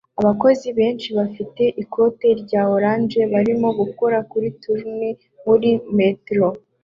[0.19, 6.47] Abakozi benshi bafite ikoti rya orange barimo gukora kuri tunnel muri Metro